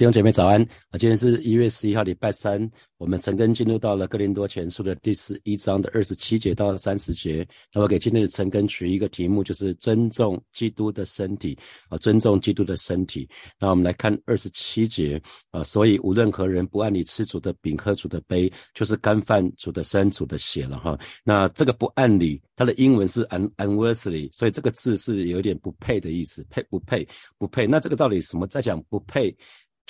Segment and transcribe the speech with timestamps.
[0.00, 0.96] 弟兄姐妹早安啊！
[0.96, 2.58] 今天是一月十一号，礼拜三。
[2.96, 7.46] 我们陈根进入到了哥林多前书的第十一章的二十七节到三十节。
[7.70, 11.54] 那我给今天的陈根取一个题目，就是尊重基督的身体
[11.90, 13.28] 啊，尊重基督的身体。
[13.58, 15.20] 那我们来看二十七节
[15.50, 20.98] 啊，所以无论何人不按理吃主的饼喝主的杯，就是干犯主的身主的血了哈。
[21.22, 27.06] 那这个不按理，它的英文是 un unworthily，所以这个字是有点不配的意思，配不配
[27.36, 27.66] 不配。
[27.66, 29.36] 那这个到底什么在讲不配？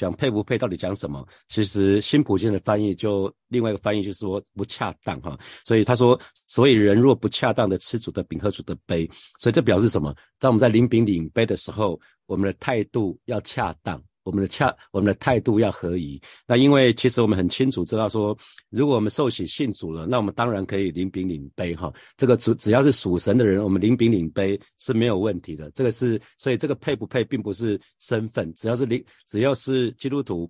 [0.00, 1.26] 讲配不配，到底讲什么？
[1.48, 9.06] 其实新普京的翻译就另外一个翻译就是说不恰当哈，所以他说，所以人若不恰当的吃主的饼喝主的杯，
[9.38, 10.14] 所以这表示什么？
[10.38, 14.02] 在我们在领饼领杯的时候，我们的态度要恰当。
[14.30, 16.20] 我们的恰，我们的态度要合宜。
[16.46, 18.36] 那因为其实我们很清楚知道说，
[18.70, 21.92] 如果我们受洗信主了，那我们当然可以领饼领杯哈。
[22.16, 25.68] 这个只只要是属神的人，我们领饼领杯是没有问题的。
[25.72, 30.48] 这个是，所以这个配不配并不是身份，只要是领，只要是基督徒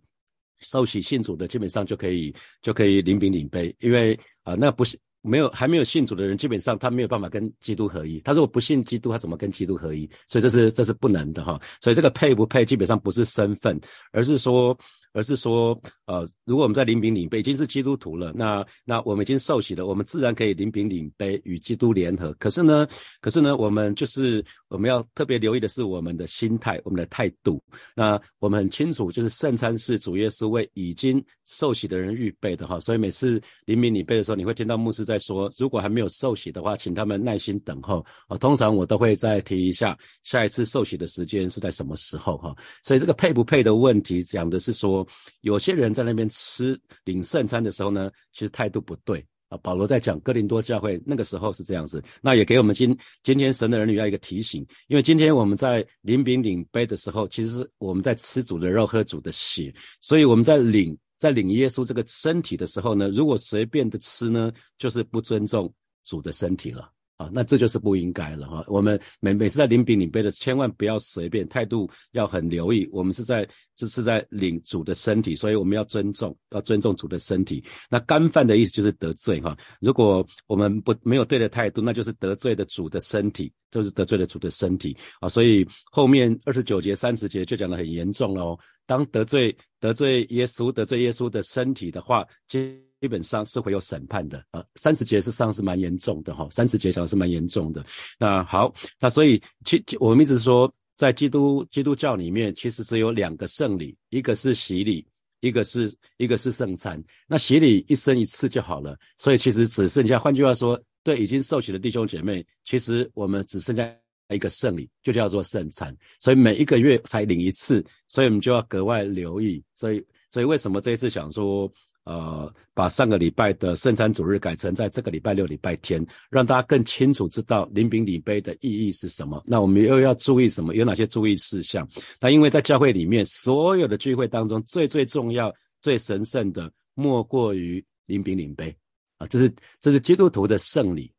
[0.59, 3.75] 受洗信主的，基本上就可以就可以领饼领杯。
[3.81, 4.99] 因为啊，那不是。
[5.23, 8.21] 没有还没有信主的人，基本上他没有办法跟基督合一。
[8.21, 10.09] 他说我不信基督，他怎么跟基督合一？
[10.27, 11.61] 所以这是这是不能的哈。
[11.81, 13.81] 所以这个配不配，基本上不是身份，
[14.13, 14.77] 而是说。
[15.13, 22.33] 而是说，呃，如果我们在领饼领杯已经是基督徒了，那那我们已经受洗了，我们自然可以领饼领杯与基督联合。
[22.39, 22.87] 可是呢，
[23.21, 27.61] 可是呢，我们就是我们要特别留意的是我们的心态、我们的态度。
[27.97, 32.79] 那我们很清楚，就是圣餐是主耶稣为已经受洗的人预备的哈。
[32.79, 38.05] 所以每次领饼领杯的时候，你会听到牧师在说，如果还没有受洗的话，请他们耐心等候。
[38.29, 42.55] 啊，通常我都会再提一下，下一次受洗的时间是在什么时候哈。
[42.85, 45.00] 所以这个配不配的问题，讲的是说。
[45.41, 49.59] 有些人在那边吃领圣餐的时候呢，其实态度不对啊。
[49.63, 65.73] 保罗在讲哥林多教会那个时候是这样子，那也给我们今今天神的儿女要一个提醒，因为今天我们在领饼领杯的时候，其实我们在吃主的肉喝主的血，所以我们在领在领耶稣这个身体的时候呢，如果随便的吃呢，就是不尊重
[66.05, 66.91] 主的身体了。
[67.21, 68.65] 啊，那这就是不应该了哈。
[68.67, 72.89] 我们每每次在领饼领杯的，千万不要随便，态度要很留意。
[72.91, 77.63] 我们是在这是在领主的身体，所以我们要尊重，要尊重主的身体。
[77.91, 79.55] 那干犯的意思就是得罪哈。
[79.83, 85.29] 如果我们不没有对的态度，那就是得罪的主的身体，就是得罪了主的身体啊。
[85.29, 88.59] 所以后面二十九节、三十节就讲得很严重了哦。
[88.87, 92.59] 当得罪得罪耶稣、得罪耶稣的身体的话，就。
[93.01, 97.85] 基本上是会有审判的啊，三十节是上是蛮严重的哈，三十节讲的是蛮严重的。
[98.19, 105.07] 那好，那所以其其我们一直说，在基督基督教里面，其实只有两个圣礼，一个是洗礼，
[105.41, 107.03] 一个是一个是圣餐。
[107.27, 113.91] 那洗礼一生一次就好了，所以其实只剩下，换句话说，对已经受洗的弟兄姐妹，其实我们只剩下
[114.29, 115.97] 一个圣礼，就叫做圣餐。
[116.19, 119.65] 所以每一个月才领一次，所以我们就要格外留意。
[119.75, 121.73] 所以，所以为什么这一次想说？
[122.11, 129.41] 呃，把上个礼拜的圣餐主日改成在这个礼拜六、礼拜天，让大家更清楚知道临饼礼杯的意义是什么。
[129.47, 130.75] 那我们又要注意什么？
[130.75, 131.89] 有哪些注意事项？
[132.21, 138.77] 那因为在教会里面，所有的聚会当中，最最重要、最神圣的，莫过于临饼领杯
[139.19, 139.27] 啊！
[139.29, 141.13] 这是这是基督徒的圣礼。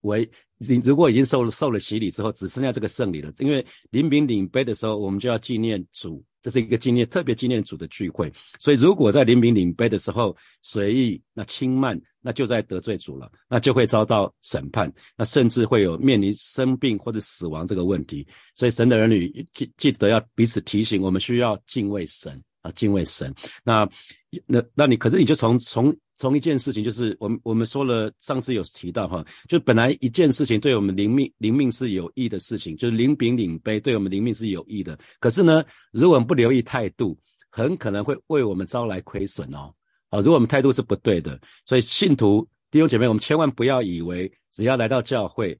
[0.00, 0.26] 为
[0.56, 3.30] 你如果已经受了受了洗礼之后，只剩下这个圣礼了。
[3.40, 6.24] 因为临饼领杯的时候，我们就要纪念主。
[6.44, 18.26] 这是一个纪念特别纪念主的聚会，所以如果在临明领杯的时候随意那轻慢，那就在得罪主了，那就会遭到审判，那甚至会有面临生病或者死亡这个问题。
[18.54, 23.34] 所以神的儿女记记得要彼此提醒，我们需要敬畏神啊，敬畏神。
[23.64, 23.88] 那
[24.44, 25.96] 那那你可是你就从从。
[26.16, 34.96] 从一件事情，就是我们我们说了，上次有提到哈，就本来一件事情对我们灵命灵命是有益的事情，就是领饼领杯对我们灵命是有益的。
[35.18, 37.18] 可是呢，如果我们不留意态度，
[37.50, 39.74] 很可能会为我们招来亏损哦。
[40.10, 41.36] 啊，如果我们态度是不对的，
[41.66, 45.58] 所以信徒弟兄姐妹，我们千万不要以为只要来到教会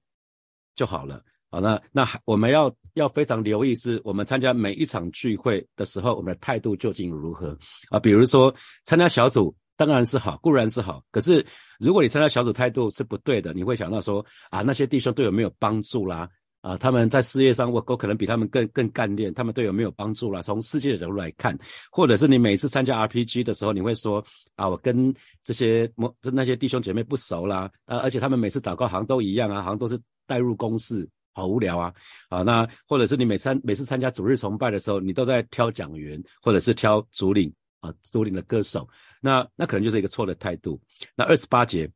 [0.77, 1.21] 就好了。
[1.51, 7.59] 好，那那我们要要非常留意，是我们参加每一场聚会的时候，我们的态度究竟如何
[7.91, 7.99] 啊？
[7.99, 8.55] 比如说
[8.85, 9.53] 参加小组。
[9.77, 11.03] 当然是好，固然是好。
[11.11, 11.45] 可是，
[11.81, 16.29] 如果你参加小组态度是不对的，你会想到说啊，那些弟兄对我没有帮助啦，
[16.61, 20.41] 啊，他们在事业上我我可能比他们更更干练，他们对我没有帮助啦。
[20.41, 21.59] 从世界的角度来看，
[21.91, 24.25] 或者是你每次参加 RPG 的时候，你会说
[24.55, 25.13] 啊，我跟
[25.43, 31.93] 这些摩那些弟兄姐妹不熟啦，啊，而且他们每次祷告好像都一样啊，好像都是带入公式，好无聊啊，
[32.29, 37.53] 啊，那或者是你每参每次参加主日崇拜的时候，你都在挑讲员，或者是挑主领。
[37.85, 38.89] 啊，多领的歌手，
[39.21, 40.81] 那那可能就是一个错的态度。
[41.15, 41.91] 那二十八节，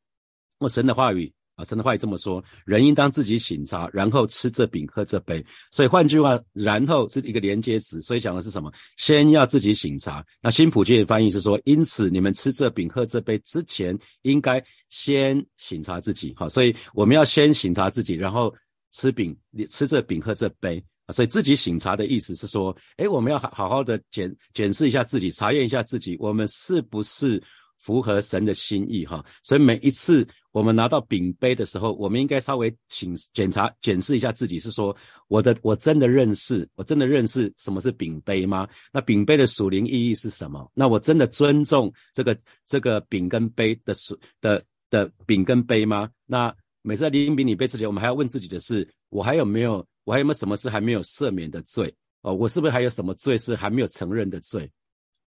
[0.58, 5.42] 我神的话语啊，神的话语这么说，人应当自己醒察，然后吃这饼，喝这杯。
[5.70, 8.70] 所以换句话，然后是一个连接词，所以讲的是什么？
[8.98, 10.22] 先要自己醒察。
[10.42, 16.34] 那新普界的翻译是说，因此你们吃这饼、喝这杯之前，应该先醒察自己。
[16.36, 18.54] 好，所以我们要先醒察自己，然后
[18.90, 20.84] 吃饼，你吃这饼、喝这杯。
[21.12, 27.42] 所以自己醒察的意思是说，哎，我们要好好好的检检视一下自己，查验一下自己，我们是不是
[27.78, 29.04] 符合神的心意？
[29.06, 30.26] 哈，所以每一次。
[30.50, 34.96] 我们拿到饼杯的时候，我们应该稍微请检查、检视一下自己，是说
[35.28, 38.66] 我的我真的认识，我真的认识什么是饼杯吗？
[38.90, 40.68] 那饼杯的属灵意义是什么？
[40.74, 46.10] 那我真的尊重这个这个饼跟杯的属的的饼跟杯吗？
[46.26, 46.52] 那
[46.82, 51.94] 每次在领饼礼杯之前，我们还要问自己的是：我还有没有我还有没有什么是还没有赦免的罪？
[52.22, 54.70] 哦，我是不是还有什么罪是还没有承认的罪？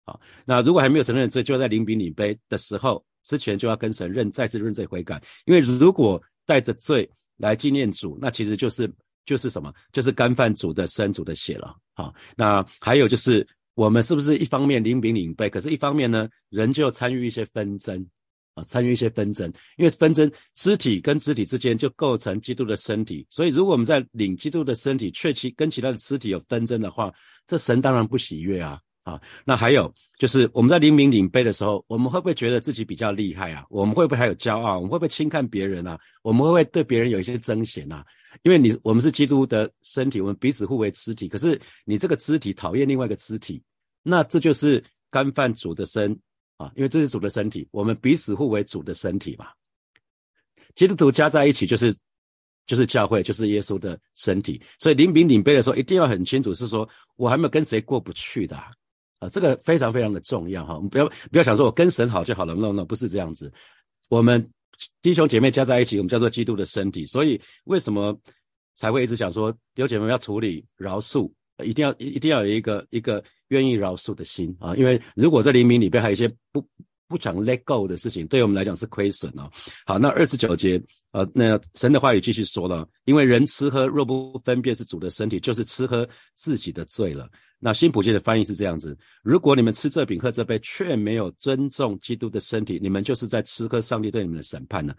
[0.06, 3.04] 好，那如果还没有承认的罪，就在领饼礼杯的时候。
[3.24, 7.08] 之前就要跟神认再次认罪悔改，因为如果带着罪
[7.38, 8.92] 来纪念主，那其实就是
[9.28, 11.78] 就是什么，就是干犯主的身、主的血了。
[11.94, 18.04] 好，那还有就是我们是不是一方面领饼领杯，可是一方面呢，人就参与一些纷争
[18.54, 27.14] 啊，参与一些纷争，因为纷争肢体跟肢体之间就构成基督的身体，所以如果我们在领基督的身体，却其跟其他的肢体有纷争的话，
[27.48, 28.80] 这神当然不喜悦啊。
[29.04, 33.66] 啊，那还有就是我们在领名领杯的时候，我们会不会觉得自己比较厉害啊？
[33.68, 34.76] 我们会不会还有骄傲？
[34.76, 36.00] 我们会不会轻看别人啊？
[36.22, 38.06] 我们会不会对别人有一些争嫌啊？
[38.44, 41.28] 因为你我们是基督的身体，我们彼此互为肢体。
[41.28, 43.60] 可是你这个肢体讨厌另外一个肢体，
[44.04, 46.16] 那这就是干饭主的身
[46.62, 46.72] 啊！
[46.76, 49.48] 因为这是主的身体，我们彼此互为主的身体嘛。
[50.76, 51.96] 基督徒加在一起就是
[52.66, 54.62] 就是教会，就是耶稣的身体。
[54.80, 58.56] 所以领饼领杯的时候，一定要很清楚，是说我还没有跟谁过不去的。
[59.20, 60.76] 啊，这个非常非常的重要哈！
[60.76, 63.52] 我们不要不要想说我跟神好就好了，no no，不是这样子。
[64.10, 64.50] 我们
[65.02, 67.06] 弟兄姐妹加在一起，我们叫做基督的身体。
[67.06, 68.20] 所以为什么
[68.76, 71.32] 才会一直讲说有姐妹要处理饶恕，
[71.64, 74.76] 一定要一定要有一个一个愿意饶恕的心啊？
[74.76, 76.66] 因为如果在黎明里边还有一些不
[77.08, 79.50] 不想 let go 的事情，对我们来讲是亏损哦。
[79.86, 80.82] 好，那二十九节，
[81.12, 87.30] 呃，那神的话语继续说了，因为人吃喝若不分辨是主的身体，就是吃喝自己的罪了。
[87.60, 94.96] 那新普界的翻译是这样子：如果你们吃这饼喝这杯，却没有尊重基督的身体，你们就是在吃喝上帝对你们的审判呢，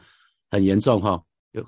[0.50, 1.20] 很严重哈，
[1.52, 1.64] 有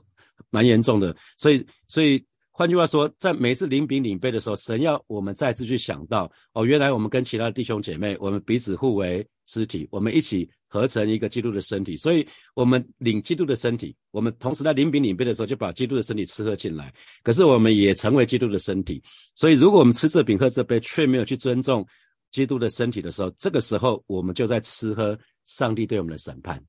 [0.51, 1.17] 蛮严重的。
[1.39, 2.23] 所以，所以
[2.57, 10.49] 换句话说，在每次领饼领杯的时候，神要我们再次去想到，哦，原来我们跟其他的弟兄姐妹，我们彼此互为肢体，我们一起。
[10.67, 16.93] 合成一个基督的身体，所以我们领基督的身体，我们同时在领饼领杯的时候，就把基督的身体吃喝进来。
[17.23, 19.01] 可是我们也成为基督的身体，
[19.37, 21.87] 所以如果我们吃这饼喝这杯，却没有去尊重
[22.33, 26.61] 基督的身体的时候，这个时候我们就在吃喝上帝对我们的审判。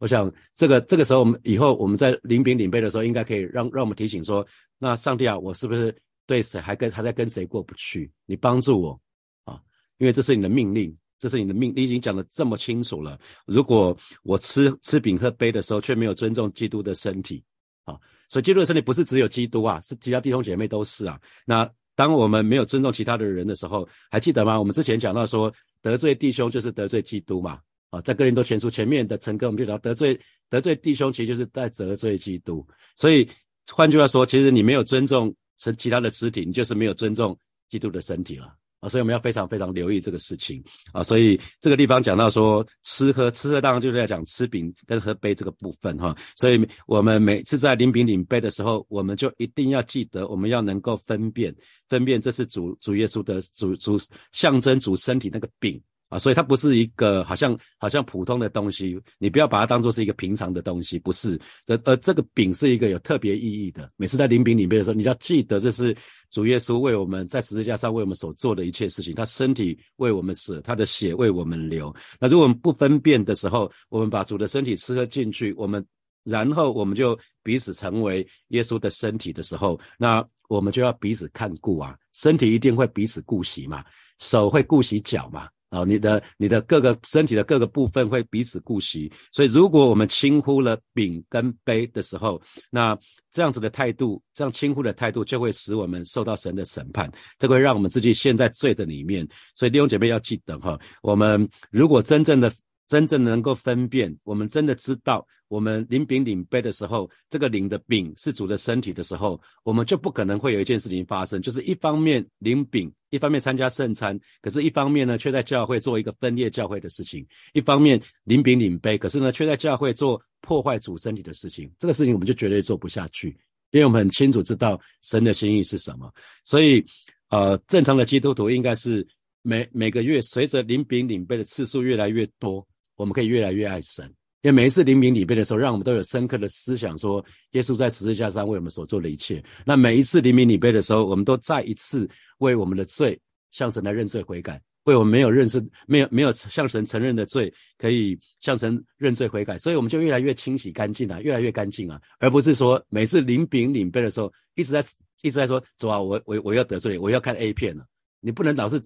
[0.00, 4.44] 我想这个这个时候，我们以后我们在领饼领杯的时候，应该可以让让我们提醒说：
[4.78, 8.10] 那上帝啊，我是不是对谁还跟还在跟谁过不去？
[8.26, 9.00] 你帮助我
[9.44, 9.60] 啊，
[9.98, 10.92] 因为这是你的命令。
[11.20, 13.20] 这是你的命，你已经讲的这么清楚了。
[13.44, 17.44] 如果我吃吃饼喝杯的时候，却没有尊重基督的身体，
[17.84, 17.92] 啊，
[18.30, 21.20] 所以基督的身体不是只有基督啊，是其他弟兄姐妹都是啊。
[21.44, 24.58] 那当我们没有尊重其他的人的时候，还记得吗？
[24.58, 32.66] 我们之前讲到说，得罪弟兄就是得罪基督嘛，啊，在哥林多前书前面的陈哥，我们就讲得罪得罪弟兄，其实就是在得罪基督。
[32.96, 33.28] 所以
[33.72, 37.38] 换句话说，其实你没有尊重其其他的肢体，你就是没有尊重
[37.68, 38.54] 基督的身体了。
[38.80, 41.02] 啊，所以我们要非常非常留意这个事情啊。
[41.02, 46.16] 所以这个地方讲到说吃喝，吃喝当然就是在讲吃饼跟喝杯这个部分哈。
[46.34, 51.54] 所以我们每次在领饼领杯的时候，我们就一定要记得，我们要能够分辨
[51.88, 53.98] 分辨这是主主耶稣的主主
[54.32, 55.78] 象征主身体那个饼。
[56.10, 61.40] 啊，所以它不是一个好像好像普通的东西，你不要把它当做是一个平常的东西，不是。
[61.64, 63.88] 这呃，这个饼是一个有特别意义的。
[63.96, 65.96] 每次在领饼里面的时候，你要记得这是
[66.32, 71.94] 主耶稣为我们在十字架上为我们所做的一切事情，他身体为我们死，他的血为我们流。
[72.18, 75.84] 那如果我们不分辨的时候，我们把主的身体吃喝进去，我们
[76.24, 83.84] 然后我们就彼此成为耶稣的身体的时候，那我们就要彼此看顾啊，身体一定会彼此顾惜嘛，
[84.18, 85.48] 手会顾惜脚嘛。
[85.70, 92.98] 啊，你的你的各个身体的各个部分会彼此顾惜，所以如果我们轻忽了饼跟杯的时候，那
[93.30, 99.26] 这样子的态度，这样轻忽的态度，就会使我们受到神的审判，这会让我们自己陷在罪的里面。
[99.54, 102.52] 所以弟兄姐妹要记得哈，我们如果真正的
[102.90, 121.70] 真正能够分辨，我们真的知道，我们领饼领杯的时候，这个领的饼是主的身体的时候，我们就不可能会有一件事情发生，就是一方面领饼，一方面参加圣餐，可是一方面呢，却在教会做一个分裂教会的事情；一方面领饼领杯，可是呢，却在教会做破坏主身体的事情。
[121.78, 123.28] 这个事情我们就绝对做不下去，
[123.70, 126.12] 因为我们很清楚知道神的心意是什么。
[126.44, 126.84] 所以，
[127.28, 129.06] 呃，正常的基督徒应该是
[129.42, 132.66] 每每个月随着领饼领杯的次数越来越多。
[133.00, 134.04] 我们可以越来越爱神，
[134.42, 139.42] 因为每一次灵饼礼拜的时候，让我们都有深刻的思想，说耶稣在十字架上为我们所做的一切。
[139.64, 142.06] 那每一次灵饼礼拜的时候，我们都再一次
[142.40, 143.18] 为我们的罪
[143.52, 149.56] 向神来认罪悔改，为我们没有认识、没有没有向神承认的罪，可以向神认罪悔改。
[149.56, 154.84] 所以我们就越来越清洗干净啊，越来越干净啊，而不是说每次灵饼领杯的时候，一直在
[155.22, 157.86] 一直在说主啊，我我我要得罪，我要看 A 片了。
[158.20, 158.78] 你不能老是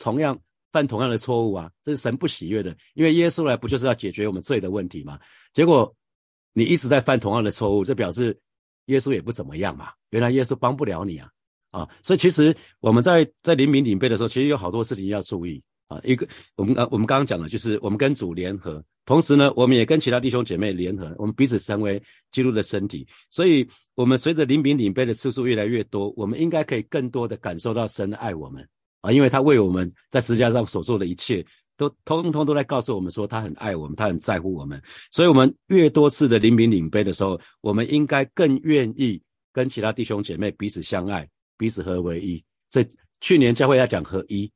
[0.00, 0.40] 同样。
[0.72, 2.76] 犯同样的错误啊，这是神不喜悦的。
[2.94, 5.18] 因为耶稣来不就是要解决我们罪的问题吗？
[5.52, 5.94] 结果
[6.52, 8.38] 你一直在犯同样的错误，这表示
[8.86, 9.90] 耶稣也不怎么样嘛。
[10.10, 11.28] 原来耶稣帮不了你啊
[11.70, 11.88] 啊！
[12.02, 16.00] 所以其实我们在在灵敏领杯的时候，其实有好多事情要注意啊。
[16.02, 23.06] 一个我们啊，我们刚刚讲的就是我们跟主联合，同时呢，我们也跟其他弟兄姐妹联合，我们彼此成为基督的身体。
[23.30, 28.66] 所以，我们随着灵敏领杯的次数越来越多，我们应该可以更多的感受到神的爱我们。
[29.00, 31.44] 啊，因为他为我们在十字架上所做的一切，
[31.76, 34.82] 都通通都在告诉我们说，他很爱我们，他很在乎我们。
[35.12, 42.42] 所以，我们越多次的领饼领杯的时候，我们应该更愿意跟其他弟兄姐妹彼此相爱，彼此合为一。
[42.70, 42.86] 所以，
[43.20, 44.50] 去年教会要讲合一，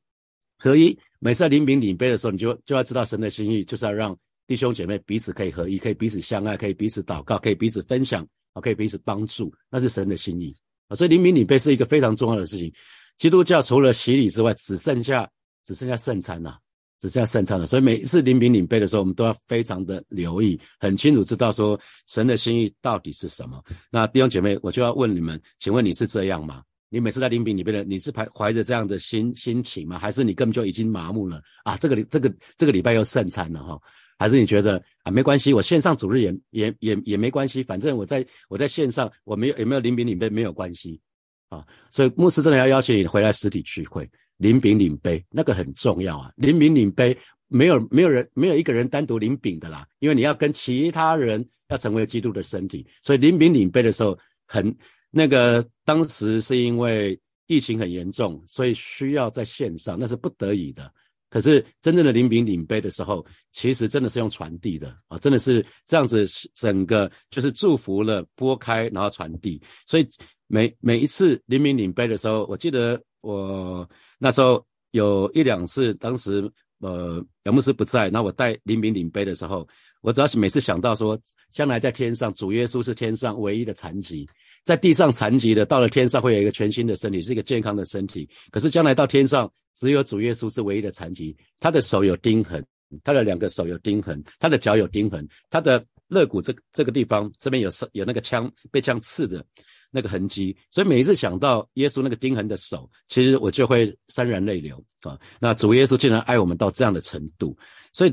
[0.57, 0.97] 合一。
[1.19, 4.13] 每次在领饼领杯的时候，你就就要知道神的心意，就是要让
[4.45, 10.53] 弟兄姐妹彼此可以合一，可以彼此相爱，可以彼此祷告，可以彼此分享，啊，可以彼此帮助，那是神的心意
[10.89, 10.95] 啊。
[10.95, 12.69] 所以，领饼领杯是一个非常重要的事情。
[13.17, 15.29] 基督教除了洗礼之外，只剩下
[15.63, 16.59] 只剩下圣餐了，
[16.99, 17.65] 只剩下圣餐了。
[17.65, 23.63] 所以每一次领饼领杯的时候，我们都要非常的留意，很清楚知道说神的心意到底是什么。
[23.91, 26.61] 那弟兄姐妹，我就要问你们，请问你是这样吗？
[26.89, 29.97] 你每次在领饼里边的，你是怀怀着这样的心心情吗？
[29.97, 31.75] 还是你根本就已经麻木了啊？
[31.77, 33.79] 这个这个这个礼拜又圣餐了哈？
[34.19, 41.01] 还是你觉得啊没关系，我线上主日也也也也没关系，反正我在我在线上我没有有没有领饼领杯没有关系。
[41.49, 46.31] 啊，所以牧师真的要邀请你回来实体聚会，领饼领杯，那个很重要啊。
[46.35, 54.75] 领饼领杯，没有没有人没有一个人单独领饼的啦，因为你要跟其他人要成为基督的身体，所以领饼领杯的时候很
[55.11, 60.91] 那个，当时是因为疫情很严重，所以需要在线上，那是不得已的。
[61.33, 70.07] 可是真正的领饼领杯的时候，其实真的是用传递的啊，真的是这样子，整个就是祝福了，拨开然后传递，所以。
[70.47, 76.47] 每每一次领名领杯的时候，我记得我那时候有一两次，当时
[76.83, 79.67] 呃杨牧师不在，那我带黎明领杯的时候，
[80.01, 81.17] 我只要是每次想到说，
[81.51, 84.27] 将来在天上主耶稣是天上唯一的残疾，
[84.63, 88.29] 在地上残疾的，到了天上会有一个全新的身体，是一个健康的身体。
[88.51, 92.63] 可是将来到天上，只有主耶稣是唯一的残疾，他的手有钉痕，
[93.03, 99.45] 他的两个手有钉痕，他的脚有钉痕，他的肋骨这这个地方这边有有那个枪被枪刺的。
[99.93, 105.19] 那个痕迹，所以每一次想到耶稣那个钉痕的手，其实我就会潸然泪流啊。
[105.39, 107.55] 那主耶稣竟然爱我们到这样的程度，
[107.93, 108.09] 所以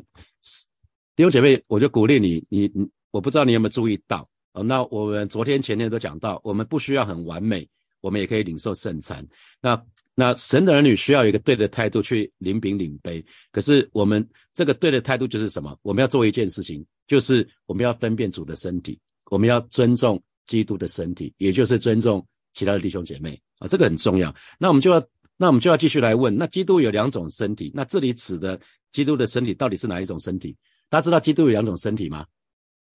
[1.16, 4.60] 弟兄姐妹，我就鼓励你，你你，我不知道你有没有注意到啊？
[4.60, 7.66] 那我们昨天前天都讲到，我们不需要很完美，
[8.02, 9.26] 我们也可以领受圣餐。
[9.62, 9.82] 那
[10.14, 15.74] 那神的儿女需要一个对的态度去领饼领杯，可是我们这个对的态度就是什么？
[15.80, 20.22] 我们要做一件事情，就是我们要分辨主的身体，我们要尊重。
[20.50, 24.34] 基督的身体，也就是尊重其他的弟兄姐妹啊，这个很重要。
[24.58, 25.00] 那我们就要，
[25.36, 30.56] 那我们就要继续来问：那基督有两种身体，那这里指的基督的身体到底是哪一种身体？
[30.88, 32.26] 大家知道基督有两种身体吗？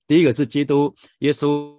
[0.06, 1.74] 第一个是基督耶稣，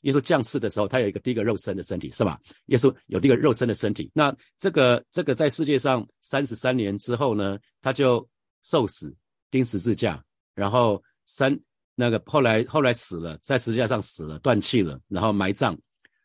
[0.00, 2.40] 耶稣降世的时候，他有一个第一个肉身的身体，是吧？
[2.68, 4.10] 耶稣有第一个肉身的身体。
[4.14, 8.26] 那这个这个在世界上三十三年之后呢，他就
[8.62, 9.14] 受死
[9.50, 10.24] 钉十字架，
[10.54, 11.60] 然后三。
[11.94, 15.76] 那个后来后来死了，在十字架上死了，断气了，然后埋葬，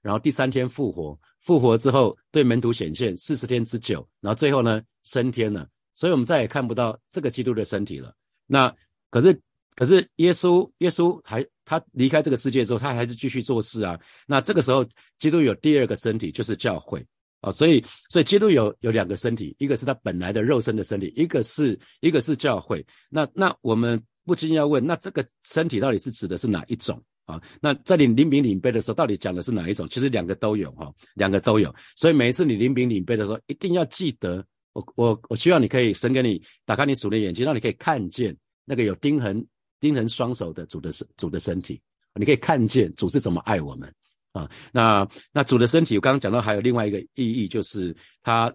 [0.02, 8.14] 然后第三天复活，复活之后对门徒显现四十天之久，然后最后呢升天了，所以我们再也看不到这个基督的身体了。
[8.46, 8.74] 那
[9.10, 9.38] 可是
[9.76, 14.00] 可是耶稣耶稣还他离开这个世界之后，他还是继续做事啊。
[14.26, 14.86] 那这个时候
[15.20, 17.06] 基督有第二个身体，就是教会
[17.42, 17.52] 啊。
[17.52, 22.86] 所以所以基督有有两个身体，一个是他本来的肉身的身体，一个是一个是教会。
[23.10, 24.02] 那那我们。
[24.28, 27.42] 不禁要问，那这个身体到底是指的是哪一种啊？
[27.62, 29.88] 那在你领饼领杯的时候，到底讲的是哪一种？
[29.90, 31.74] 其实两个都有哈，两个都有。
[31.96, 39.44] 所以每一次你领饼领杯的时候，一定要记得，我我我希望你可以神给你打开你属灵眼睛，让你可以看见那个有钉痕
[39.80, 41.82] 钉痕双手的主的身主的身体，
[42.16, 43.92] 你可以看见主是怎么爱我们
[44.34, 44.50] 啊。
[44.74, 48.54] 那那主的身体，我刚刚讲到还有另外一个意义，就是他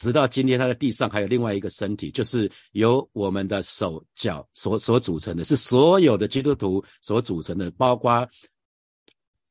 [0.00, 8.28] 直到今天他在地上还有另外一个身体，就是由我们的手脚所所组成的，是所有的基督徒所组成的，包括。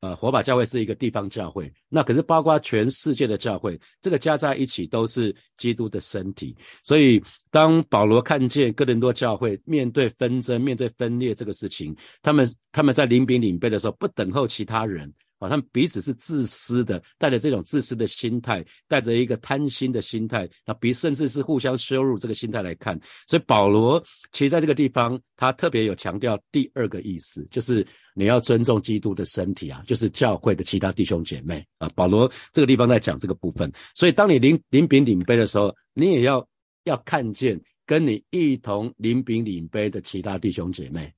[0.02, 6.56] 呃，火把教会是一个地方教会，那可是包括全世界的教会，这个加在一起都是基督的身体。
[6.82, 15.12] 所以，当保罗看见哥林多教会面对纷争、面对分裂这个事情，他们他们在领兵领杯的时候，不等候其他人。
[15.40, 22.96] 啊，他们彼此是自私的，带着这种自私的心态，带着一个贪心的心态，那比甚至是互相羞辱这个心态来看。
[23.26, 24.00] 所以保罗
[24.32, 31.90] 其实在这个地方，他特别有强调第二个意思，就是你要尊重基督的身体啊，就是教会的其他弟兄姐妹啊。
[31.94, 36.46] 保罗这个地方在讲这个部分，所以当你领领饼领杯的时候，你也要
[36.84, 41.10] 要看见跟你一同领饼领杯的其他弟兄姐妹。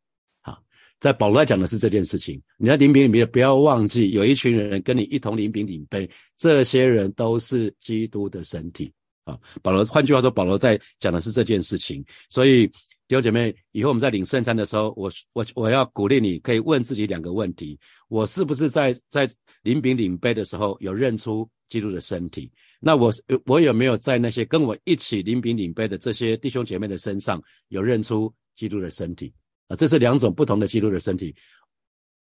[1.00, 8.92] 在保罗在讲的是这件事情，你在领饼里面不要忘记，有一群人跟你一同领饼领杯，这些人都是基督的身体
[9.25, 9.37] 啊。
[9.62, 12.04] 保罗换句话说，保罗在讲的是这件事情。
[12.30, 19.28] 所以弟兄姐妹，以后我们在领圣餐的时候，我我我要鼓励你，可以问自己两个问题：我是不是在在
[19.64, 22.49] 领饼领杯的时候有认出基督的身体？
[22.78, 23.11] 那我
[23.46, 29.34] 我有没有在那些跟我一起领饼领杯的这些弟兄姐妹的身上有认出基督的身体？
[29.76, 31.35] 这是两种不同的基督的身体，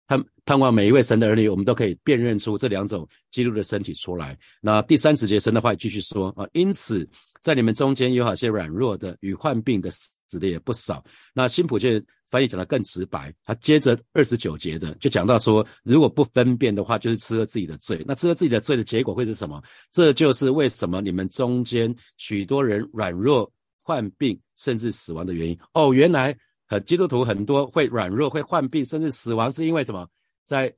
[0.08, 4.38] 盼盼望每一位神的儿女，我们都可以辨认出这两种基督的身体出来。
[4.62, 7.08] 那第三十节神的话继续说啊，因此
[7.42, 11.04] 在你们中间有好些软弱的与患病的死的也不少。
[11.34, 11.90] 那新普就
[12.30, 18.04] 翻译讲的更直白，他接着二十九节的就讲到说，如果不分辨的话，就是吃了自己的罪。
[18.08, 19.62] 那吃了自己的罪的结果会是什么？
[19.92, 23.52] 这就是为什么你们中间许多人软弱、
[23.82, 25.58] 患病甚至死亡的原因。
[25.74, 26.38] 哦，原来。
[26.68, 30.08] 很基督徒很多会软弱，会患病，甚至死亡，是因为什么？
[30.46, 30.74] 在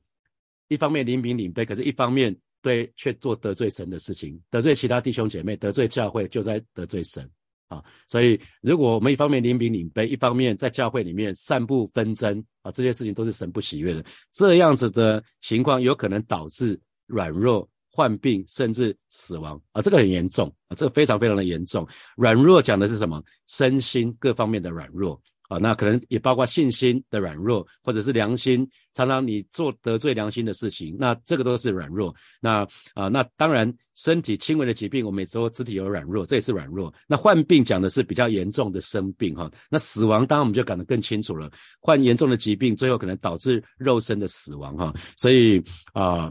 [0.68, 7.28] 一方面领饼领杯，可是一方面对却做得罪神的事情，得罪其他弟兄姐妹，得罪教会，就在得罪神
[7.68, 7.84] 啊！
[8.06, 14.04] 所以，如果我们一方面领饼领杯，一方面在教会里面散布纷争啊，这些事情都是神不喜悦的。
[14.32, 19.82] 这样子的情况有可能导致软弱、患病，甚至死亡啊！
[19.82, 21.86] 这个很严重啊，这个非常非常的严重。
[22.16, 23.22] 软弱讲的是什么？
[23.46, 25.20] 身心各方面的软弱。
[25.48, 32.14] 啊，那可能也包括信心的软弱，或者是良心，常常你做得罪良心的事情，那这个都是软弱。
[32.38, 36.92] 那啊，那当然身体轻微的疾病，我们也说肢体有软弱，这也是软弱。
[37.06, 39.50] 那患病讲的是比较严重的生病哈。
[39.70, 44.94] 那死亡当然我们就讲得更清楚了，患严重的疾病，最后可能导致肉身的死亡哈。
[45.16, 45.62] 所以
[45.94, 46.30] 啊，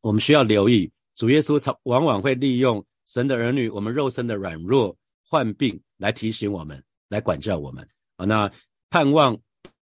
[0.00, 7.86] 我们需要留意，主耶稣常往往会利用神的儿女，我们肉身的软弱、患病来提醒我们，来管教我们。
[8.18, 8.50] 啊，那
[8.90, 9.38] 盼望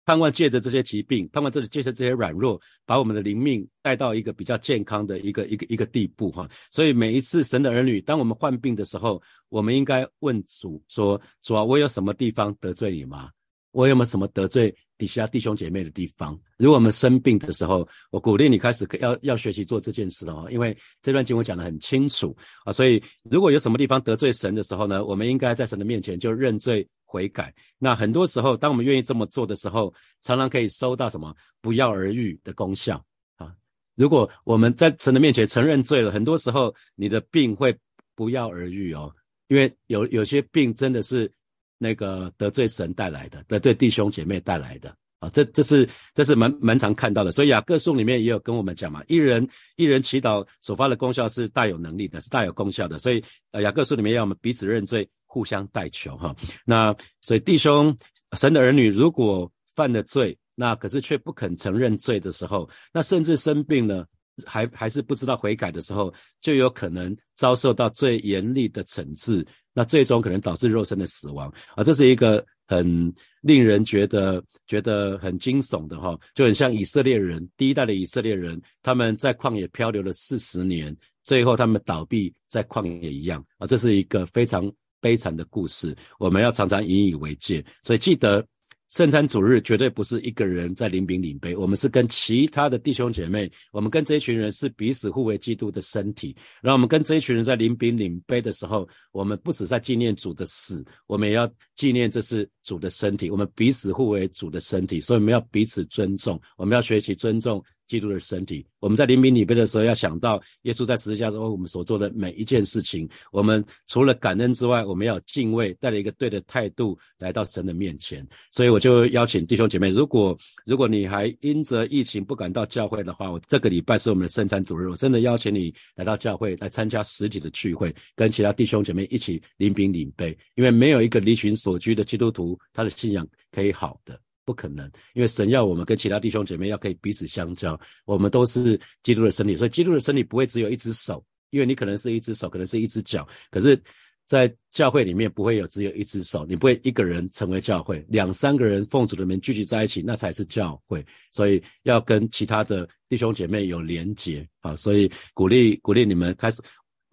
[0.05, 6.49] 盼望借着这些疾病，盼望这借着这些软弱，把我们的灵命带到一个比较健康的一个一个一个地步哈。
[6.71, 13.29] 所以每一次神的儿女，当我们患病的时候，我们应该问主说：主啊，我有什么地方得罪你吗？
[13.71, 16.37] 我有没有什么得罪底下弟兄姐妹的地方？
[16.57, 22.73] 如果我们生病的时候，我鼓励你开始要要学习做这件事哦，因为这段经文讲得很清楚啊。
[22.73, 26.85] 所以如果有什么地方得罪神的时候呢，我们应该在神的面前就认罪。
[27.13, 32.99] 悔改，那很多时候，当我们愿意这么做的时候，常常可以收到什么不药而愈的功效
[33.35, 33.53] 啊！
[33.93, 37.77] 如果我们在神的面前承认罪了，很多时候你的病会
[38.15, 39.13] 不药而愈哦，
[39.47, 41.31] 因为有有些病真的是
[41.77, 45.29] 那个得罪神带来的，得罪弟兄姐妹带来的啊！
[45.29, 55.07] 这这是这是蛮蛮常看到的，所以雅各书里面也有跟我们讲嘛，一人一人祈祷所发的功效是大有能力的，是大有功效的，所以呃雅各书里面要我们彼此认罪。
[55.33, 57.97] 互相代求哈，那所以弟兄
[58.37, 64.05] 神的儿女如果犯了罪，那可是却不肯承认罪的时候，那甚至生病了，
[64.45, 69.43] 还还是不知道悔改的时候，就有可能遭受到最严厉的惩治，
[69.73, 71.51] 那最终可能导致肉身的死亡。
[71.75, 83.43] 啊，这是一个很令人觉得觉得很惊悚的哈，就很像以色列人第一代的以色列人，他们在旷野漂流了四十年，最后他们倒闭在旷野一样。
[83.57, 84.71] 啊，这是一个非常。
[85.03, 87.63] 悲惨的故事，我们要常常引以为戒。
[87.83, 88.45] 所以记得，
[88.87, 96.33] 圣餐主日绝对不是一个人在领饼领杯，我们是跟其他的弟兄姐妹，我们跟这一群人是彼此互为基督的身体。
[96.61, 103.29] 然后我们跟这一群人在领饼领杯的时候，我们不只在纪念主的死，我们也要纪念这是主的身体。
[103.29, 108.65] 我们彼此互为主的身体，所以我们要彼此尊重，我们要学习尊重基督的身体。
[108.79, 113.07] 我们在临饼礼杯的时候，要想到耶稣在十字架中我们所做的每一件事情。
[113.31, 118.27] 我们除了感恩之外，我们要敬畏，带着一个对的态度来到神的面前。
[118.51, 130.37] 所以我就邀请弟兄姐妹，如果如果你还因着疫情不敢到教会的话，我这个礼拜是我们的圣餐主日，我真的邀请你来到教会来参加实体的聚会，跟其他弟兄姐妹一起临饼领杯。
[130.55, 134.19] 因为没有一个离群所居的基督徒，他的信仰可以好的。
[134.45, 143.81] 不可能，因为神要我们跟其他弟兄姐妹要可以彼此相交，我们都是基督的身体，所以基督的身体不会只有一只手，因为你可能是一只手，可能是一只脚，可是，
[144.25, 156.61] 在教会里面不会有只有一只手，你不会一个人成为教会，两三个人奉主的名聚集在一起，那才是教会，所以要跟其他的弟兄姐妹有连结啊，所以鼓励鼓励你们开始。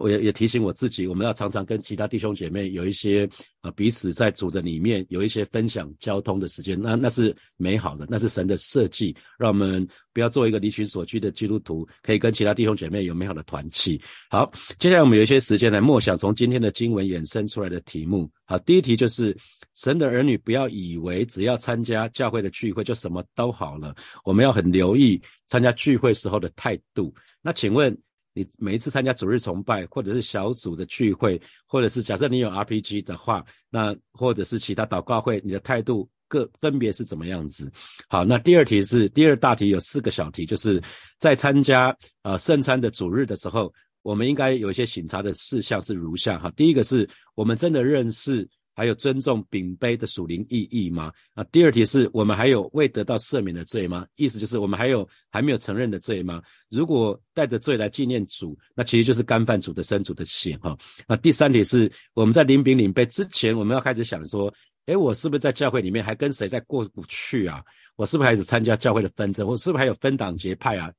[0.00, 3.28] 我也也提醒我自己，我们要常常跟其他弟兄姐妹有一些
[3.60, 14.00] 啊彼此在主的里面有一些分享交通的时间，那那是美好的，那是神的设计，让我们不要做一个离群所居的基督徒，可以跟其他弟兄姐妹有美好的团契。
[14.30, 18.30] 好，接下来我们有一些时间来默想从今天的经文衍生出来的题目。
[18.46, 19.36] 好，第一题就是
[19.74, 27.14] 神的儿女不要以为只要参加教会的聚会就什么都好了，我们要很留意参加聚会时候的态度。
[27.42, 27.94] 那请问？
[28.32, 37.70] 你每一次参加主日崇拜，或者是小组的聚会，或者是假设你有 RPG 的话，那或者是其他祷告会，你的态度各分别是怎么样子？
[38.08, 40.80] 好，那第二题是第二大题，有四个小题，就是
[41.18, 46.50] 在参加呃圣餐的主日的时候，我们应该有一些审查的事项是如下哈。
[46.56, 48.48] 第一个是我们真的认识。
[48.80, 51.12] 还有尊重饼杯的属灵意义吗？
[51.34, 54.06] 啊，第二题是我们还有未得到赦免的罪吗？
[54.16, 56.42] 意思就是我们还有还没有承认的罪吗？
[56.70, 60.74] 如果带着罪来纪念主，那其实就是干犯主的生主的血哈。
[61.06, 64.50] 那第三题是我们在领饼领杯之前，我们要开始想说，
[64.86, 67.62] 诶，我是不是在教会里面还跟谁在过不去啊？
[67.96, 69.46] 我是不是还是参加教会的纷争？
[69.46, 70.90] 我是不是还有分党结派啊？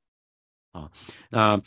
[0.71, 0.91] 啊，
[1.31, 1.59] 那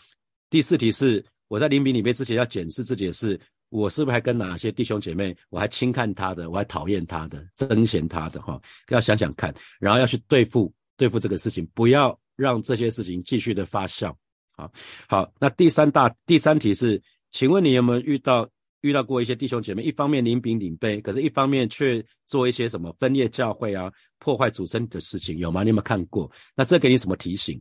[0.49, 3.41] 第四题是我在领饼领杯之前要检视自己的是。
[3.75, 8.61] 我是不是还跟哪些弟兄姐妹，我还轻看他的，我还讨厌他的，憎嫌他的哈？
[8.91, 14.15] 要想想看，然后要去对付对付这个事情，不要让这些事情继续的发酵。
[14.53, 14.71] 好，
[15.09, 18.49] 好，那第三大第三题是，请问你有没有遇到
[18.83, 25.65] 遇到过一些弟兄姐妹，一方面领饼领杯，可是一方面却做一些什么分裂教会啊、破坏主身的事情，有吗？
[25.65, 26.31] 你有没有看过？
[26.55, 27.61] 那这给你什么提醒？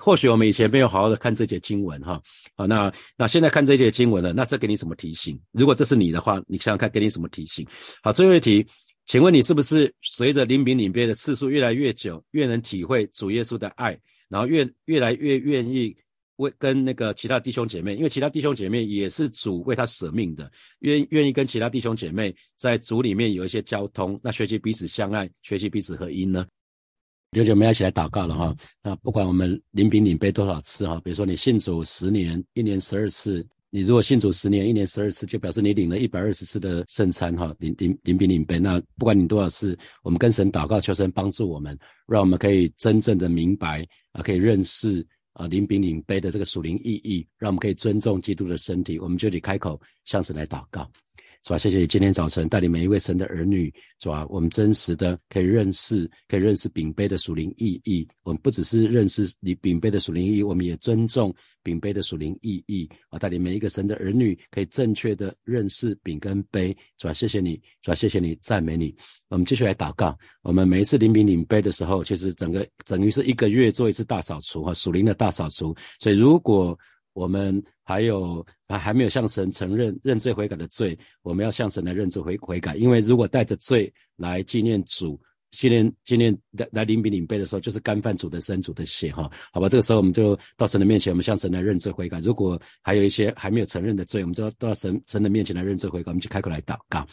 [0.00, 2.20] 或许我们以前没有好好的看这节经文哈，
[2.56, 5.38] 好，那那现在看这节经文了，那这给你什么提醒？
[5.52, 7.66] 如果这是你的话，你想想看，给你什么提醒？
[8.02, 8.66] 好，最后一题，
[9.06, 15.94] 请问你是不是随着临饼领杯的次数越来越久，越能体会主耶稣的爱，然后越越来越愿意
[16.36, 26.46] 为跟那个其他弟兄姐妹，因为其他弟兄姐妹也是主为他舍命的，愿愿意跟其他弟兄姐妹在主里面有一些交通，那学习彼此相爱，学习彼此合一呢？
[27.32, 28.56] 弟兄们要一起来祷告了哈。
[28.82, 33.40] 那不管我们领饼领杯多少次哈，比如说你信主十年，一年十二次；
[33.70, 38.58] 你如果信主十年，一年十二次，就表示你领了一百二十次的圣餐哈，领领领饼领杯。
[38.58, 48.98] 那不管你多少次，我们跟神祷告，求神帮助我们，让我们可以真正的明白啊，可以认识啊领饼领杯的这个属灵意义，让我们可以尊重基督的身体。
[48.98, 50.90] 我们就得开口向神来祷告。
[51.42, 51.58] 是吧？
[51.58, 54.26] 谢谢你今天早晨带领每一位神的儿女，是吧？
[54.28, 58.06] 我们真实的可以认识，可以认识饼杯的属灵意义。
[58.22, 62.86] 我们不只是认识你饼杯的属灵意义，我们也尊重饼杯的属灵意义。
[63.08, 67.12] 啊，带领每一个神的儿女可以正确的认识饼跟杯，是吧？
[67.14, 67.94] 谢谢你，是吧？
[67.94, 68.94] 谢谢你，赞美你。
[69.28, 70.16] 我们继续来祷告。
[70.42, 75.74] 我们每一次领饼领杯的时候，其实整个等于是一个月做一次大扫除，哈，属灵的大扫除。
[76.00, 76.78] 所以如果
[77.12, 85.20] 我们还有还还没有向神承认认罪悔改的罪，我们要向神来认罪悔悔改，因为如果带着罪来纪念主。
[85.50, 92.20] 纪念纪念来来领饼领杯的时候，就是干饭主的生主的血哈，好吧，这个时候我们就到神的面前，我们向神来认罪悔改。
[92.20, 96.10] 如果还有一些还没有承认的罪，我们就要到神神的面前来认罪悔改。
[96.10, 97.06] 我们就开口来祷告，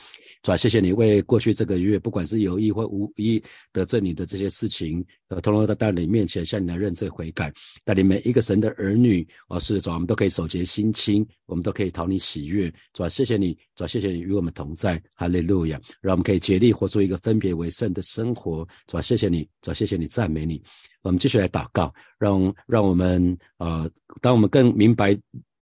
[0.44, 3.42] 主啊，谢谢你为过去这个月，不管是有意或无意
[3.74, 7.52] 得罪你的这些事情，呃，通通都到你面前向你来认罪悔改。
[7.84, 12.72] 带领每一个神的儿女，哦，是主，我们都可以守节心清，我们都可以讨你喜悦。
[12.94, 18.27] 主啊，谢谢你，主啊，谢谢你与我们同在，哈利路亚，让我们可以竭力活出一个分别为圣的生。
[18.28, 20.62] 生活，主谢谢你，主谢谢你，赞美你。
[21.02, 23.90] 我们继续来祷告，让让我们呃，
[24.22, 25.18] 当我们更明白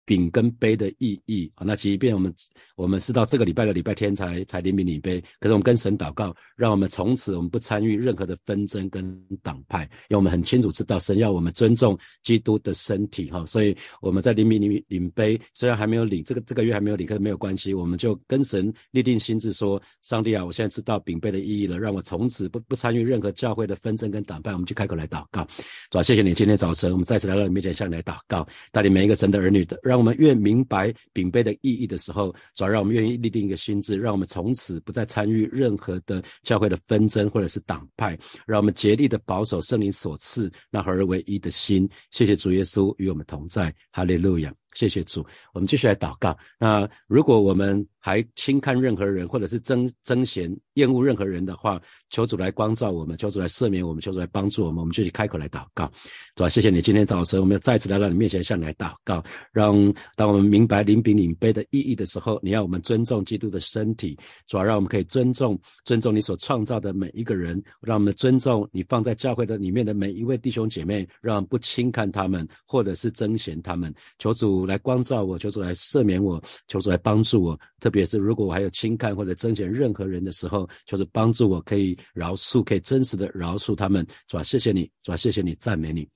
[0.10, 1.62] 饼跟杯的意义啊。
[1.63, 2.34] 那即便我们
[2.76, 9.04] 我们是到这个礼拜的礼拜天才才领饼领杯，可是我们跟神祷告，让我们从此我们不参与任何的纷争跟
[9.43, 13.45] 党派，因为我们很清楚知道神要我们尊重基督的身体哈。
[13.45, 24.52] 所以我们在领饼领领杯，虽然还没有领这个这个月还没有领，可是没有关系，我们就跟神立定心志说：上帝啊，我现在知道饼杯的意义了，让我从此不不参与任何教会的纷争跟党派。
[24.54, 25.48] 我们就开口来祷告，
[25.91, 41.88] 主啊，谢谢你今天早晨我们再次来到你面前向你来祷告，带领每一个神的儿女的，让我们越明白饼杯的意义的时候，主要让我们愿意立定一个心智，让我们从此不再参与任何的教会的纷争或者是党派，让我们竭力的保守圣灵所赐那合而为一的心。
[42.12, 44.54] 谢谢主耶稣与我们同在，哈利路亚。
[44.76, 46.38] 谢谢主，我们继续来祷告。
[46.60, 54.80] 那如果我们还轻看任何人，或者是争争嫌、厌恶任何人的话，求主来光照我们，求主来赦免我们，求主来帮助我们。
[54.80, 55.92] 我们就去开口来祷告，
[56.36, 59.24] 主啊，谢谢你今天早晨，我们要再次来到你面前，向你来祷告。
[59.52, 73.94] 让当我们明白领饼领杯的意义的时候，你要我们尊重基督的身体，主要让我们可以尊重尊重你所创造的每一个人，让我们尊重你放在教会的里面的每一位弟兄姐妹，让不轻看他们，或者是争嫌他们。
[74.18, 74.60] 求主。
[74.70, 77.60] 来光照我，求主来赦免我，求主来帮助我。
[77.89, 84.43] 特别是如果我还有轻看或者增减任何人的时候，就是帮助我，可以饶恕，可以真实的饶恕他们，是吧？
[84.43, 85.17] 谢谢你，是吧？
[85.17, 86.08] 谢谢你，赞美你。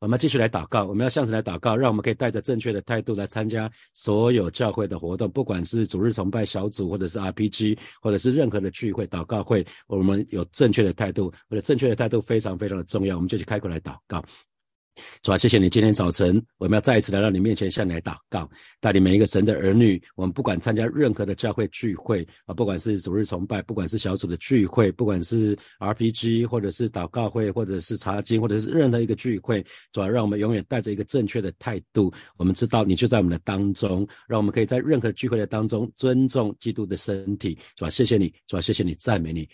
[0.00, 14.20] 我们继续来祷告，我们要向神来祷告，让我们可以带着正确的态度来参加所有教会的活动，不管是主日崇拜小组，或者是 RPG，或者是任何的聚会、祷告会，我们有正确的态度，或者正确的态度非常非常的重要，我们就去开口来祷告。
[15.22, 18.48] 主啊，谢谢你今天早晨，我们要再一次来到你面前，向你来祷告，
[18.80, 20.02] 带领每一个神的儿女。
[20.14, 32.12] 我们不管参加任何的教会聚会啊，不管是主日崇拜，不管是小组的聚会，不管是 RPG，或者是祷告会，或者是查经，或者是任何一个聚会，主啊，让我们永远带着一个正确的态度。
[32.36, 37.58] 我们知道你就在我们的当中，让我们可以在任何聚会的当中尊重基督的身体。
[37.74, 39.48] 主啊，谢谢你，主啊，谢谢你，赞美你。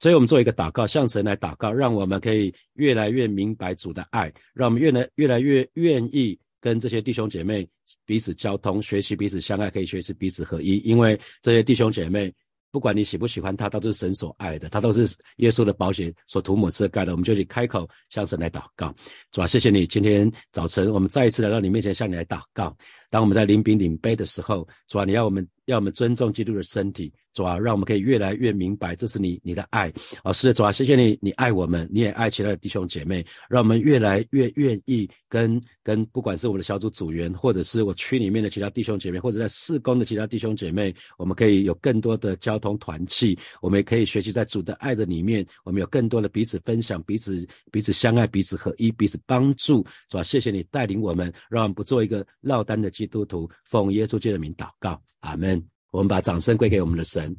[0.00, 7.68] 所以，我们做一个祷告，向神来祷告，让我们可以越来越明白主的爱，让我们越来越来越愿意跟这些弟兄姐妹
[8.06, 10.76] 彼此交通，学习彼此相爱，可以学习彼此合一。
[10.78, 12.32] 因为这些弟兄姐妹，
[12.70, 15.04] 不管你喜不喜欢他，都是神所爱的，他都是
[15.38, 17.10] 耶稣的宝血所涂抹遮盖的。
[17.10, 18.94] 我们就去开口向神来祷告，
[19.32, 22.76] 主啊，谢谢你，今天早晨我们再一次来到你面前，向你来祷告。
[23.10, 27.12] 当我们在领饼领杯的时候，主啊，你要我们要我们尊重基督的身体。
[27.38, 29.92] 主啊，让我们可以越来越明白，这是你你的爱
[30.24, 30.32] 啊！
[30.32, 50.24] 是的，主啊，谢谢你，你爱我们，你也爱其他的弟兄姐妹，让我们越来越愿意跟跟不管是我们的小组组员，或者是我区里面的其他弟兄姐妹，或者在事工的其他弟兄姐妹，我们可以有更多的交通团契，我们也可以学习在主的爱的里面，我们有更多的彼此分享，彼此彼此相爱，彼此合一，彼此帮助，是吧？
[50.24, 55.77] 谢谢你带领我们，让我们不做一个落单的基督徒，奉耶稣基督的名祷告，阿门。
[55.90, 57.34] 我们把掌声归给我们的神。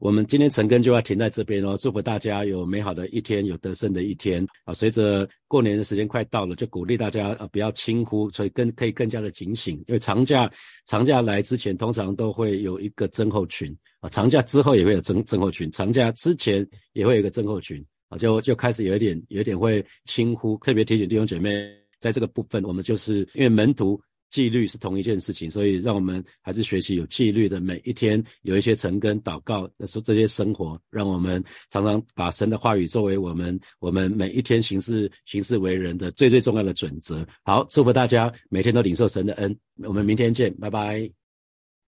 [0.00, 4.74] 我们今天晨更就要停在这边哦，祝福大家有美好的一天，有得胜的一天啊！
[4.74, 10.50] 随着过年的时间快到了，就鼓励大家啊不要轻忽，所以更可以更加的警醒，因为长假
[10.84, 23.98] 长假来之前，通常都会有一个增候群啊，长假之后也会有增增候群，长假之前也会有一个增候群啊，就就开始有一点有一点会轻忽，特别提醒弟兄姐妹，在这个部分，我们就是因为门徒。
[24.34, 37.24] 纪律是同一件事情，所以让我们还是学习有纪律的每一天，有一些晨跟祷告，那说这些生活，让我们常常把神的话语作为我们我们每一天行事行事为人的最最重要的准则。
[37.44, 41.23] 好，祝福大家每天都领受神的恩，我们明天见，拜拜。